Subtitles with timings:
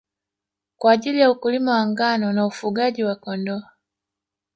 [0.77, 3.61] Kwa ajili ya ukulima wa ngano na ufugaji wa Kondoo